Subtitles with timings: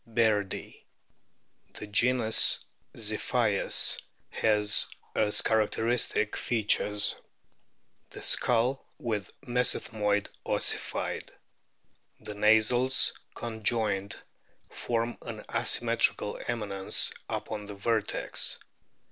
[0.09, 0.81] bairdi.
[1.73, 2.65] The genus
[2.95, 7.13] ZlPHIUS has as characteristic features:
[8.09, 11.31] the skull with mesethmoid ossified;
[12.19, 14.15] the nasals con joined
[14.71, 18.57] form an asymmetrical eminence upon the vertex.